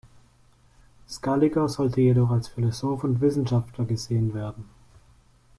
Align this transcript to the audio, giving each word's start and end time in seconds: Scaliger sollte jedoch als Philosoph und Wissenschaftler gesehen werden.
Scaliger 1.07 1.69
sollte 1.69 2.01
jedoch 2.01 2.31
als 2.31 2.47
Philosoph 2.47 3.03
und 3.03 3.21
Wissenschaftler 3.21 3.85
gesehen 3.85 4.33
werden. 4.33 4.67